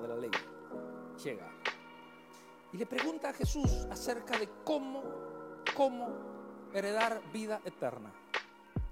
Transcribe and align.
de 0.00 0.08
la 0.08 0.16
ley, 0.16 0.30
llega 1.22 1.50
y 2.72 2.76
le 2.76 2.86
pregunta 2.86 3.30
a 3.30 3.32
Jesús 3.32 3.86
acerca 3.90 4.38
de 4.38 4.48
cómo, 4.64 5.02
cómo 5.76 6.08
heredar 6.72 7.20
vida 7.32 7.60
eterna. 7.64 8.12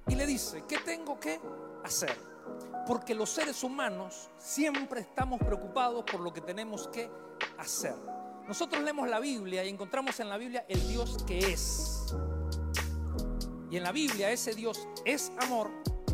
Y 0.08 0.14
le 0.14 0.26
dice, 0.26 0.64
¿qué 0.66 0.78
tengo 0.78 1.20
que 1.20 1.40
hacer? 1.84 2.16
Porque 2.86 3.14
los 3.14 3.30
seres 3.30 3.62
humanos 3.62 4.30
siempre 4.38 5.00
estamos 5.00 5.38
preocupados 5.38 6.04
por 6.04 6.20
lo 6.20 6.32
que 6.32 6.40
tenemos 6.40 6.88
que 6.88 7.10
hacer. 7.58 7.94
Nosotros 8.46 8.82
leemos 8.82 9.08
la 9.08 9.20
Biblia 9.20 9.64
y 9.64 9.68
encontramos 9.68 10.18
en 10.20 10.28
la 10.28 10.38
Biblia 10.38 10.64
el 10.68 10.88
Dios 10.88 11.22
que 11.24 11.38
es. 11.38 12.14
Y 13.70 13.76
en 13.76 13.82
la 13.82 13.92
Biblia 13.92 14.30
ese 14.30 14.54
Dios 14.54 14.88
es 15.04 15.30
amor, 15.40 15.70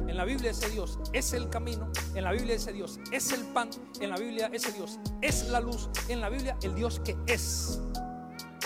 en 0.07 0.16
la 0.16 0.25
Biblia 0.25 0.50
ese 0.50 0.68
Dios 0.71 0.98
es 1.12 1.32
el 1.32 1.48
camino, 1.48 1.91
en 2.14 2.25
la 2.25 2.32
Biblia 2.32 2.54
ese 2.54 2.73
Dios 2.73 3.00
es 3.11 3.32
el 3.32 3.43
pan, 3.46 3.71
en 4.00 4.11
la 4.11 4.16
Biblia 4.16 4.50
ese 4.53 4.73
Dios 4.73 4.98
es 5.21 5.49
la 5.49 5.61
luz, 5.61 5.89
en 6.08 6.21
la 6.21 6.29
Biblia 6.29 6.57
el 6.62 6.75
Dios 6.75 7.00
que 7.00 7.17
es. 7.26 7.81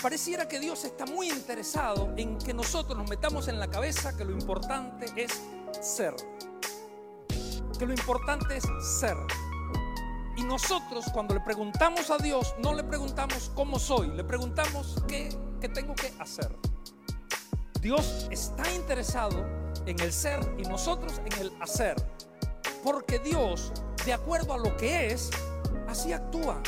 Pareciera 0.02 0.46
que 0.46 0.60
Dios 0.60 0.84
está 0.84 1.06
muy 1.06 1.28
interesado 1.28 2.12
en 2.16 2.38
que 2.38 2.54
nosotros 2.54 2.96
nos 2.96 3.10
metamos 3.10 3.48
en 3.48 3.58
la 3.58 3.68
cabeza 3.68 4.16
que 4.16 4.24
lo 4.24 4.32
importante 4.32 5.06
es 5.16 5.42
ser. 5.80 6.14
Que 7.78 7.86
lo 7.86 7.92
importante 7.92 8.56
es 8.56 8.64
ser. 9.00 9.16
Y 10.36 10.44
nosotros 10.44 11.06
cuando 11.12 11.34
le 11.34 11.40
preguntamos 11.40 12.10
a 12.10 12.18
Dios, 12.18 12.54
no 12.62 12.74
le 12.74 12.84
preguntamos 12.84 13.50
cómo 13.56 13.80
soy, 13.80 14.08
le 14.08 14.22
preguntamos 14.22 15.02
qué, 15.08 15.36
qué 15.60 15.68
tengo 15.68 15.96
que 15.96 16.12
hacer. 16.20 16.56
Dios 17.80 18.28
está 18.30 18.72
interesado 18.72 19.67
en 19.88 20.00
el 20.00 20.12
ser 20.12 20.40
y 20.58 20.62
nosotros 20.62 21.20
en 21.24 21.40
el 21.40 21.52
hacer. 21.60 21.96
Porque 22.84 23.18
Dios, 23.18 23.72
de 24.04 24.12
acuerdo 24.12 24.54
a 24.54 24.58
lo 24.58 24.76
que 24.76 25.12
es, 25.12 25.30
así 25.88 26.12
actúa. 26.12 26.60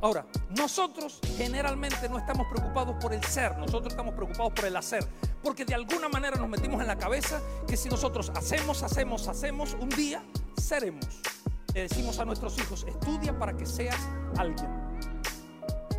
Ahora, 0.00 0.26
nosotros 0.56 1.20
generalmente 1.36 2.08
no 2.08 2.18
estamos 2.18 2.46
preocupados 2.52 2.96
por 3.00 3.12
el 3.12 3.24
ser, 3.24 3.56
nosotros 3.58 3.92
estamos 3.92 4.14
preocupados 4.14 4.52
por 4.52 4.64
el 4.66 4.76
hacer. 4.76 5.06
Porque 5.42 5.64
de 5.64 5.74
alguna 5.74 6.08
manera 6.08 6.36
nos 6.36 6.48
metimos 6.48 6.80
en 6.80 6.86
la 6.86 6.96
cabeza 6.96 7.40
que 7.66 7.76
si 7.76 7.88
nosotros 7.88 8.30
hacemos, 8.34 8.82
hacemos, 8.82 9.26
hacemos, 9.28 9.76
un 9.80 9.88
día 9.90 10.22
seremos. 10.56 11.06
Le 11.74 11.82
decimos 11.82 12.18
a 12.18 12.24
nuestros 12.24 12.58
hijos, 12.58 12.84
estudia 12.88 13.38
para 13.38 13.56
que 13.56 13.66
seas 13.66 13.98
alguien. 14.38 14.70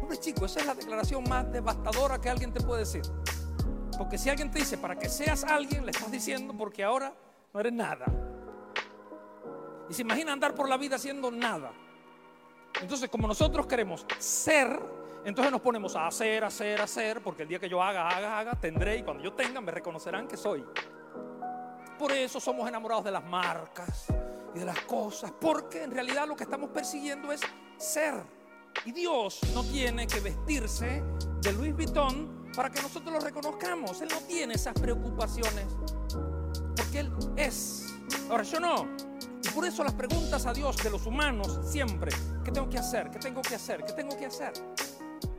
Hombre 0.01 0.19
chico, 0.19 0.45
esa 0.45 0.61
es 0.61 0.65
la 0.65 0.75
declaración 0.75 1.23
más 1.27 1.51
devastadora 1.51 2.19
que 2.19 2.29
alguien 2.29 2.53
te 2.53 2.61
puede 2.61 2.81
decir. 2.81 3.01
Porque 3.97 4.17
si 4.17 4.29
alguien 4.29 4.51
te 4.51 4.59
dice 4.59 4.77
para 4.77 4.97
que 4.97 5.09
seas 5.09 5.43
alguien, 5.43 5.85
le 5.85 5.91
estás 5.91 6.11
diciendo 6.11 6.53
porque 6.57 6.83
ahora 6.83 7.13
no 7.53 7.59
eres 7.59 7.73
nada. 7.73 8.05
Y 9.89 9.93
se 9.93 10.01
imagina 10.01 10.33
andar 10.33 10.53
por 10.53 10.69
la 10.69 10.77
vida 10.77 10.97
haciendo 10.97 11.31
nada. 11.31 11.71
Entonces, 12.81 13.09
como 13.09 13.27
nosotros 13.27 13.65
queremos 13.65 14.05
ser, 14.19 14.79
entonces 15.25 15.51
nos 15.51 15.61
ponemos 15.61 15.95
a 15.95 16.07
hacer, 16.07 16.43
hacer, 16.43 16.79
hacer, 16.81 17.21
porque 17.21 17.43
el 17.43 17.49
día 17.49 17.59
que 17.59 17.69
yo 17.69 17.81
haga, 17.81 18.07
haga, 18.07 18.39
haga, 18.39 18.53
tendré 18.53 18.97
y 18.97 19.03
cuando 19.03 19.23
yo 19.23 19.33
tenga 19.33 19.59
me 19.61 19.71
reconocerán 19.71 20.27
que 20.27 20.37
soy. 20.37 20.63
Por 21.97 22.11
eso 22.11 22.39
somos 22.39 22.67
enamorados 22.67 23.05
de 23.05 23.11
las 23.11 23.23
marcas 23.23 24.05
y 24.53 24.59
de 24.59 24.65
las 24.65 24.79
cosas, 24.81 25.31
porque 25.31 25.83
en 25.83 25.91
realidad 25.91 26.27
lo 26.27 26.35
que 26.35 26.43
estamos 26.43 26.69
persiguiendo 26.69 27.31
es 27.31 27.41
ser. 27.77 28.13
Y 28.85 28.91
Dios 28.91 29.41
no 29.53 29.63
tiene 29.63 30.05
que 30.05 30.19
vestirse 30.19 31.03
de 31.41 31.53
Louis 31.53 31.73
Vuitton 31.75 32.46
para 32.57 32.71
que 32.71 32.81
nosotros 32.81 33.13
lo 33.13 33.19
reconozcamos. 33.19 34.01
Él 34.01 34.09
no 34.11 34.19
tiene 34.21 34.55
esas 34.55 34.73
preocupaciones. 34.73 35.67
Porque 36.75 37.01
Él 37.01 37.13
es. 37.35 37.85
Ahora 38.31 38.41
yo 38.41 38.59
no. 38.59 38.87
Y 39.43 39.49
por 39.49 39.63
eso 39.63 39.83
las 39.83 39.93
preguntas 39.93 40.47
a 40.47 40.53
Dios 40.53 40.75
de 40.77 40.89
los 40.89 41.05
humanos 41.05 41.59
siempre, 41.63 42.11
¿qué 42.43 42.51
tengo 42.51 42.67
que 42.67 42.79
hacer? 42.79 43.11
¿Qué 43.11 43.19
tengo 43.19 43.43
que 43.43 43.53
hacer? 43.53 43.83
¿Qué 43.85 43.93
tengo 43.93 44.17
que 44.17 44.25
hacer? 44.25 44.53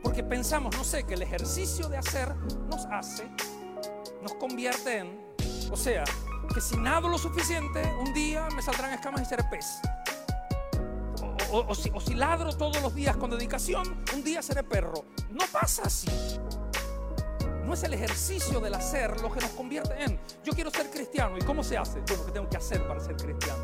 Porque 0.01 0.23
pensamos, 0.23 0.77
no 0.77 0.85
sé, 0.85 1.03
que 1.03 1.15
el 1.15 1.23
ejercicio 1.23 1.89
de 1.89 1.99
hacer 1.99 2.33
nos 2.71 2.87
hace, 2.87 3.29
nos 4.23 4.35
convierte 4.35 4.99
en, 4.99 5.21
o 5.73 5.77
sea, 5.77 6.05
que 6.55 6.61
si 6.61 6.77
nado 6.77 7.09
lo 7.09 7.19
suficiente, 7.19 7.83
un 8.01 8.15
día 8.15 8.47
me 8.55 8.63
saldrán 8.63 8.93
escamas 8.93 9.23
y 9.23 9.25
seré 9.25 9.43
pez. 9.51 9.67
O, 11.51 11.75
si, 11.75 11.91
o 11.93 12.01
si 12.01 12.15
ladro 12.15 12.53
todos 12.57 12.81
los 12.81 12.95
días 12.95 13.17
con 13.17 13.31
dedicación, 13.31 14.05
un 14.15 14.23
día 14.23 14.41
seré 14.41 14.63
perro. 14.63 15.05
No 15.31 15.45
pasa 15.51 15.83
así. 15.87 16.09
No 17.69 17.75
es 17.75 17.83
el 17.83 17.93
ejercicio 17.93 18.61
del 18.61 18.73
hacer 18.73 19.21
lo 19.21 19.31
que 19.31 19.41
nos 19.41 19.51
convierte 19.51 20.03
en, 20.03 20.19
yo 20.43 20.55
quiero 20.55 20.71
ser 20.71 20.89
cristiano. 20.89 21.37
¿Y 21.37 21.43
cómo 21.43 21.63
se 21.63 21.77
hace? 21.77 22.01
Bueno, 22.01 22.25
¿qué 22.25 22.33
tengo 22.33 22.49
que 22.49 22.57
hacer 22.57 22.89
para 22.89 22.99
ser 22.99 23.15
cristiano? 23.15 23.63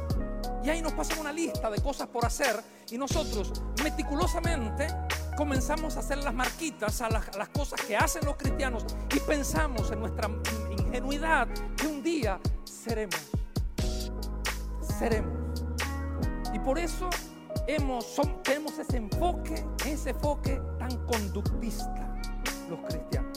Y 0.62 0.68
ahí 0.68 0.82
nos 0.82 0.92
pasan 0.92 1.20
una 1.20 1.32
lista 1.32 1.70
de 1.70 1.80
cosas 1.80 2.08
por 2.08 2.26
hacer 2.26 2.62
y 2.90 2.98
nosotros 2.98 3.62
meticulosamente 3.82 4.88
comenzamos 5.38 5.96
a 5.96 6.00
hacer 6.00 6.18
las 6.18 6.34
marquitas 6.34 7.00
a 7.00 7.08
las, 7.08 7.28
a 7.28 7.38
las, 7.38 7.48
cosas 7.48 7.80
que 7.80 7.96
hacen 7.96 8.26
los 8.26 8.36
cristianos 8.36 8.84
y 9.10 9.20
pensamos 9.20 9.90
en 9.90 10.00
nuestra 10.00 10.28
ingenuidad 10.70 11.48
que 11.74 11.86
un 11.86 12.02
día 12.02 12.38
seremos. 12.64 13.30
Seremos. 14.98 15.62
Y 16.52 16.58
por 16.58 16.78
eso 16.78 17.08
hemos, 17.66 18.04
son, 18.04 18.42
tenemos 18.42 18.78
ese 18.78 18.98
enfoque, 18.98 19.64
ese 19.86 20.10
enfoque 20.10 20.60
tan 20.78 20.94
conductista 21.06 22.20
los 22.68 22.80
cristianos 22.80 23.33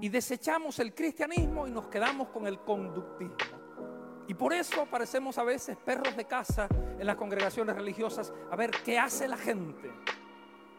y 0.00 0.08
desechamos 0.08 0.78
el 0.78 0.94
cristianismo 0.94 1.66
y 1.66 1.70
nos 1.70 1.86
quedamos 1.88 2.28
con 2.28 2.46
el 2.46 2.60
conductismo. 2.60 3.60
Y 4.26 4.34
por 4.34 4.52
eso 4.52 4.82
aparecemos 4.82 5.36
a 5.38 5.42
veces 5.42 5.76
perros 5.76 6.16
de 6.16 6.24
casa 6.24 6.68
en 6.98 7.04
las 7.04 7.16
congregaciones 7.16 7.74
religiosas 7.74 8.32
a 8.50 8.56
ver 8.56 8.70
qué 8.84 8.98
hace 8.98 9.26
la 9.26 9.36
gente. 9.36 9.90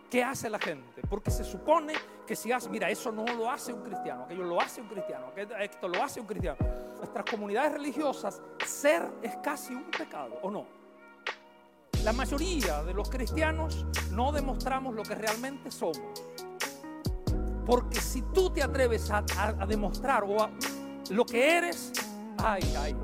¿Qué 0.10 0.24
hace 0.24 0.50
la 0.50 0.60
gente? 0.60 1.02
Porque 1.10 1.32
se 1.32 1.44
supone 1.44 1.94
que 2.28 2.36
si 2.36 2.52
hace, 2.52 2.70
mira, 2.70 2.90
eso 2.90 3.14
no 3.14 3.26
lo 3.26 3.50
hace 3.50 3.72
un 3.72 3.82
cristiano, 3.82 4.26
aquello 4.26 4.44
lo 4.44 4.60
hace 4.60 4.82
un 4.82 4.88
cristiano, 4.88 5.32
esto 5.36 5.88
lo 5.88 6.04
hace 6.04 6.20
un 6.20 6.28
cristiano. 6.28 6.58
Nuestras 6.98 7.24
comunidades 7.24 7.72
religiosas, 7.74 8.42
ser 8.66 9.10
es 9.22 9.38
casi 9.38 9.74
un 9.74 9.90
pecado, 9.90 10.38
¿o 10.42 10.52
no? 10.52 10.66
La 12.04 12.12
mayoría 12.12 12.84
de 12.84 12.94
los 12.94 13.10
cristianos 13.10 13.86
no 14.12 14.34
demostramos 14.34 14.94
lo 14.96 15.04
que 15.04 15.16
realmente 15.16 15.72
somos. 15.72 15.98
Porque 17.66 18.02
si 18.02 18.22
tú 18.22 18.50
te 18.50 18.64
atreves 18.64 19.10
a, 19.12 19.22
demostrar 19.68 20.24
o 20.24 20.42
a, 20.42 20.50
lo 21.10 21.26
que 21.26 21.58
eres, 21.58 21.92
ay, 22.38 22.62
ay, 22.78 22.96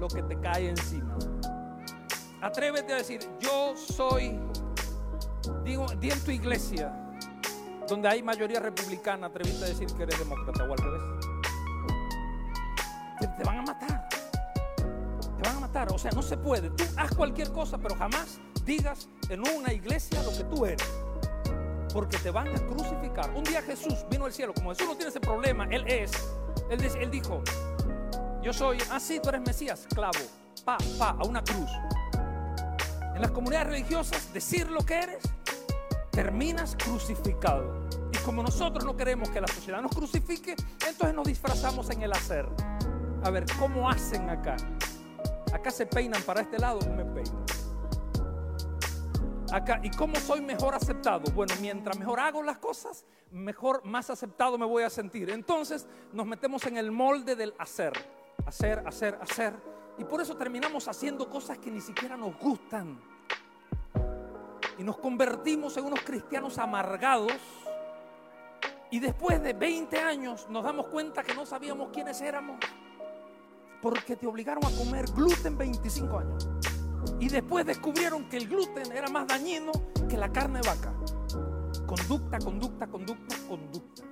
lo 0.00 0.08
que 0.08 0.22
te 0.22 0.38
cae 0.40 0.70
encima. 0.70 1.16
Atrévete 2.40 2.92
a 2.92 2.96
decir, 2.96 3.20
yo 3.40 3.74
soy, 3.76 4.38
digo, 5.64 5.86
di 6.00 6.10
en 6.10 6.20
tu 6.20 6.30
iglesia, 6.30 6.92
donde 7.88 8.08
hay 8.08 8.22
mayoría 8.22 8.60
republicana, 8.60 9.26
atrévete 9.26 9.64
a 9.64 9.68
decir 9.68 9.86
que 9.94 10.02
eres 10.02 10.18
demócrata 10.18 10.64
o 10.64 10.72
al 10.72 10.78
revés. 10.78 11.02
Te, 13.20 13.28
te 13.28 13.44
van 13.44 13.58
a 13.58 13.62
matar. 13.62 14.08
Te 14.76 15.42
van 15.42 15.56
a 15.56 15.60
matar. 15.60 15.92
O 15.92 15.98
sea, 15.98 16.10
no 16.12 16.22
se 16.22 16.36
puede. 16.36 16.70
Tú 16.70 16.84
haz 16.96 17.14
cualquier 17.14 17.52
cosa, 17.52 17.78
pero 17.78 17.94
jamás 17.96 18.40
digas 18.64 19.08
en 19.28 19.48
una 19.48 19.72
iglesia 19.72 20.22
lo 20.22 20.30
que 20.30 20.44
tú 20.44 20.66
eres 20.66 21.05
porque 21.96 22.18
te 22.18 22.30
van 22.30 22.48
a 22.48 22.60
crucificar. 22.66 23.30
Un 23.34 23.42
día 23.42 23.62
Jesús 23.62 24.04
vino 24.10 24.26
al 24.26 24.32
cielo, 24.32 24.52
como 24.52 24.68
Jesús 24.68 24.86
no 24.86 24.96
tiene 24.96 25.08
ese 25.08 25.18
problema, 25.18 25.66
Él 25.70 25.82
es, 25.86 26.12
Él, 26.68 26.84
él 26.84 27.10
dijo, 27.10 27.42
yo 28.42 28.52
soy, 28.52 28.76
ah 28.90 28.98
tú 29.22 29.28
eres 29.30 29.40
Mesías, 29.40 29.86
clavo, 29.94 30.18
pa, 30.62 30.76
pa, 30.98 31.16
a 31.18 31.24
una 31.26 31.42
cruz. 31.42 31.70
En 33.14 33.22
las 33.22 33.30
comunidades 33.30 33.68
religiosas, 33.68 34.30
decir 34.34 34.70
lo 34.70 34.84
que 34.84 34.94
eres, 34.94 35.24
terminas 36.10 36.76
crucificado. 36.76 37.88
Y 38.12 38.18
como 38.18 38.42
nosotros 38.42 38.84
no 38.84 38.94
queremos 38.94 39.30
que 39.30 39.40
la 39.40 39.48
sociedad 39.48 39.80
nos 39.80 39.92
crucifique, 39.92 40.54
entonces 40.86 41.14
nos 41.14 41.26
disfrazamos 41.26 41.88
en 41.88 42.02
el 42.02 42.12
hacer. 42.12 42.46
A 43.24 43.30
ver, 43.30 43.46
¿cómo 43.58 43.88
hacen 43.88 44.28
acá? 44.28 44.56
Acá 45.50 45.70
se 45.70 45.86
peinan 45.86 46.20
para 46.24 46.42
este 46.42 46.58
lado, 46.58 46.78
me 46.94 47.06
peino 47.06 47.46
acá. 49.52 49.80
¿Y 49.82 49.90
cómo 49.90 50.16
soy 50.16 50.40
mejor 50.40 50.74
aceptado? 50.74 51.30
Bueno, 51.32 51.54
mientras 51.60 51.98
mejor 51.98 52.20
hago 52.20 52.42
las 52.42 52.58
cosas, 52.58 53.04
mejor, 53.30 53.84
más 53.84 54.10
aceptado 54.10 54.58
me 54.58 54.66
voy 54.66 54.82
a 54.82 54.90
sentir. 54.90 55.30
Entonces 55.30 55.86
nos 56.12 56.26
metemos 56.26 56.64
en 56.66 56.76
el 56.76 56.90
molde 56.90 57.36
del 57.36 57.54
hacer, 57.58 57.92
hacer, 58.44 58.82
hacer, 58.86 59.18
hacer. 59.20 59.54
Y 59.98 60.04
por 60.04 60.20
eso 60.20 60.36
terminamos 60.36 60.88
haciendo 60.88 61.28
cosas 61.28 61.58
que 61.58 61.70
ni 61.70 61.80
siquiera 61.80 62.16
nos 62.16 62.38
gustan. 62.38 63.00
Y 64.78 64.82
nos 64.82 64.98
convertimos 64.98 65.76
en 65.76 65.86
unos 65.86 66.00
cristianos 66.00 66.58
amargados. 66.58 67.32
Y 68.90 69.00
después 69.00 69.42
de 69.42 69.52
20 69.52 69.98
años 69.98 70.46
nos 70.50 70.62
damos 70.62 70.86
cuenta 70.88 71.22
que 71.22 71.34
no 71.34 71.46
sabíamos 71.46 71.88
quiénes 71.92 72.20
éramos. 72.20 72.58
Porque 73.80 74.16
te 74.16 74.26
obligaron 74.26 74.64
a 74.64 74.70
comer 74.76 75.06
gluten 75.12 75.56
25 75.56 76.18
años. 76.18 76.48
Y 77.18 77.28
después 77.28 77.64
descubrieron 77.64 78.28
que 78.28 78.36
el 78.36 78.48
gluten 78.48 78.92
era 78.92 79.08
más 79.08 79.26
dañino 79.26 79.72
que 80.08 80.16
la 80.16 80.30
carne 80.30 80.60
vaca. 80.64 80.94
Conducta, 81.86 82.38
conducta, 82.38 82.86
conducta, 82.86 83.36
conducta. 83.48 84.02